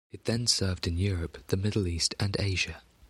It 0.11 0.25
then 0.25 0.47
served 0.47 0.87
in 0.87 0.97
Europe, 0.97 1.45
the 1.49 1.57
Middle 1.57 1.85
East 1.87 2.15
and 2.19 2.35
Asia. 2.39 2.81